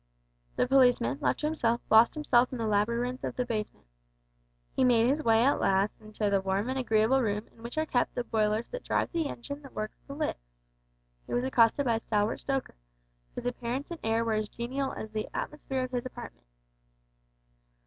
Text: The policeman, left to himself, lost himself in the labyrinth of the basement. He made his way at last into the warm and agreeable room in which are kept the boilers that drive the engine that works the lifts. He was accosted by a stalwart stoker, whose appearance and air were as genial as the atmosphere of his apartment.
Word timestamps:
The 0.55 0.65
policeman, 0.65 1.19
left 1.21 1.41
to 1.41 1.45
himself, 1.45 1.79
lost 1.91 2.15
himself 2.15 2.51
in 2.51 2.57
the 2.57 2.65
labyrinth 2.65 3.23
of 3.23 3.35
the 3.35 3.45
basement. 3.45 3.85
He 4.75 4.83
made 4.83 5.07
his 5.07 5.21
way 5.21 5.43
at 5.43 5.59
last 5.59 6.01
into 6.01 6.27
the 6.31 6.41
warm 6.41 6.69
and 6.69 6.79
agreeable 6.79 7.21
room 7.21 7.45
in 7.51 7.61
which 7.61 7.77
are 7.77 7.85
kept 7.85 8.15
the 8.15 8.23
boilers 8.23 8.67
that 8.69 8.83
drive 8.83 9.11
the 9.11 9.27
engine 9.27 9.61
that 9.61 9.73
works 9.75 9.99
the 10.07 10.15
lifts. 10.15 10.55
He 11.27 11.35
was 11.35 11.43
accosted 11.43 11.85
by 11.85 11.97
a 11.97 11.99
stalwart 11.99 12.39
stoker, 12.39 12.73
whose 13.35 13.45
appearance 13.45 13.91
and 13.91 13.99
air 14.03 14.25
were 14.25 14.33
as 14.33 14.49
genial 14.49 14.91
as 14.91 15.11
the 15.11 15.29
atmosphere 15.35 15.83
of 15.83 15.91
his 15.91 16.03
apartment. 16.07 16.47